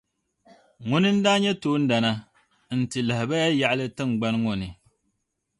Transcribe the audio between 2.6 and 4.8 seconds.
n-ti lahabaya yaɣili tingbani ŋɔ ni.